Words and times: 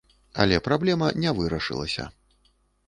Але 0.43 0.57
праблема 0.69 1.11
не 1.27 1.35
вырашылася. 1.41 2.11